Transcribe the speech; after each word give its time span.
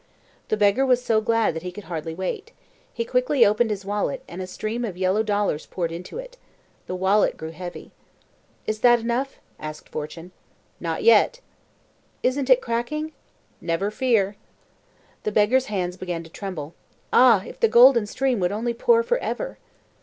The 0.47 0.57
beggar 0.57 0.83
was 0.83 1.05
so 1.05 1.21
glad 1.21 1.53
that 1.53 1.61
he 1.61 1.71
could 1.71 1.83
hardly 1.83 2.15
wait. 2.15 2.53
He 2.91 3.05
quickly 3.05 3.45
opened 3.45 3.69
his 3.69 3.85
wallet, 3.85 4.23
and 4.27 4.41
a 4.41 4.47
stream 4.47 4.83
of 4.83 4.97
yellow 4.97 5.21
dollars 5.21 5.67
poured 5.67 5.91
into 5.91 6.17
it. 6.17 6.37
The 6.87 6.95
wallet 6.95 7.37
grew 7.37 7.51
heavy. 7.51 7.91
"Is 8.65 8.79
that 8.79 8.99
enough?" 8.99 9.37
asked 9.59 9.89
Fortune. 9.89 10.31
"Not 10.79 11.03
yet." 11.03 11.39
"Isn't 12.23 12.49
it 12.49 12.61
cracking?" 12.61 13.11
"Never 13.61 13.91
fear." 13.91 14.37
The 15.21 15.31
beggar's 15.31 15.67
hands 15.67 15.97
began 15.97 16.23
to 16.23 16.31
tremble. 16.31 16.73
Ah, 17.13 17.43
if 17.45 17.59
the 17.59 17.67
golden 17.67 18.07
stream 18.07 18.39
would 18.39 18.51
only 18.51 18.73
pour 18.73 19.03
for 19.03 19.19
ever! 19.19 19.59